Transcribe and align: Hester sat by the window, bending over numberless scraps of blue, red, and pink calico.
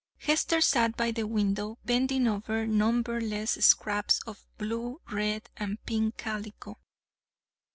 Hester 0.17 0.61
sat 0.61 0.97
by 0.97 1.11
the 1.11 1.27
window, 1.27 1.77
bending 1.85 2.25
over 2.27 2.65
numberless 2.65 3.51
scraps 3.51 4.19
of 4.25 4.47
blue, 4.57 4.99
red, 5.11 5.47
and 5.57 5.77
pink 5.85 6.17
calico. 6.17 6.79